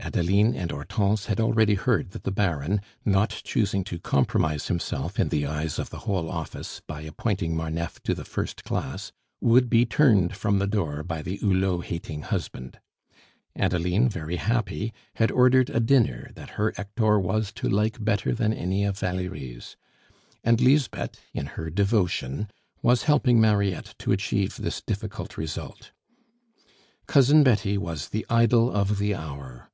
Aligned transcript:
Adeline 0.00 0.52
and 0.52 0.72
Hortense 0.72 1.26
had 1.26 1.38
already 1.38 1.74
heard 1.74 2.10
that 2.10 2.24
the 2.24 2.32
Baron, 2.32 2.80
not 3.04 3.30
choosing 3.44 3.84
to 3.84 4.00
compromise 4.00 4.66
himself 4.66 5.20
in 5.20 5.28
the 5.28 5.46
eyes 5.46 5.78
of 5.78 5.90
the 5.90 6.00
whole 6.00 6.28
office 6.28 6.82
by 6.88 7.02
appointing 7.02 7.54
Marneffe 7.56 8.02
to 8.02 8.12
the 8.12 8.24
first 8.24 8.64
class, 8.64 9.12
would 9.40 9.70
be 9.70 9.86
turned 9.86 10.34
from 10.36 10.58
the 10.58 10.66
door 10.66 11.04
by 11.04 11.22
the 11.22 11.36
Hulot 11.36 11.84
hating 11.84 12.22
husband. 12.22 12.80
Adeline, 13.54 14.08
very 14.08 14.34
happy, 14.38 14.92
had 15.14 15.30
ordered 15.30 15.70
a 15.70 15.78
dinner 15.78 16.32
that 16.34 16.50
her 16.58 16.74
Hector 16.76 17.20
was 17.20 17.52
to 17.52 17.68
like 17.68 18.04
better 18.04 18.34
than 18.34 18.52
any 18.52 18.84
of 18.84 18.98
Valerie's; 18.98 19.76
and 20.42 20.60
Lisbeth, 20.60 21.20
in 21.32 21.46
her 21.46 21.70
devotion, 21.70 22.48
was 22.82 23.04
helping 23.04 23.40
Mariette 23.40 23.94
to 24.00 24.10
achieve 24.10 24.56
this 24.56 24.82
difficult 24.82 25.36
result. 25.38 25.92
Cousin 27.06 27.44
Betty 27.44 27.78
was 27.78 28.08
the 28.08 28.26
idol 28.28 28.68
of 28.72 28.98
the 28.98 29.14
hour. 29.14 29.64